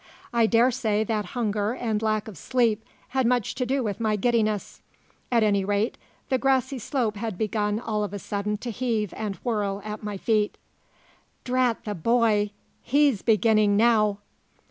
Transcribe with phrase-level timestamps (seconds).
[0.33, 4.15] I dare say that hunger and lack of sleep had much to do with my
[4.15, 4.81] giddiness;
[5.31, 5.95] at any rate,
[6.29, 10.17] the grassy slope had begun all of a sudden to heave and whirl at my
[10.17, 10.57] feet.
[11.43, 12.49] "Drat the boy!
[12.81, 14.17] He's beginning now!"